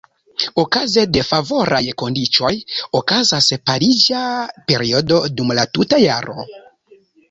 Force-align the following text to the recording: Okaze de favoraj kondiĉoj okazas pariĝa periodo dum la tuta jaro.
Okaze 0.61 1.03
de 1.17 1.21
favoraj 1.27 1.83
kondiĉoj 2.03 2.53
okazas 3.03 3.53
pariĝa 3.71 4.27
periodo 4.73 5.25
dum 5.39 5.59
la 5.61 5.71
tuta 5.77 6.07
jaro. 6.11 6.43